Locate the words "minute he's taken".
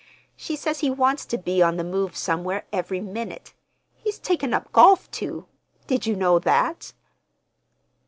3.01-4.51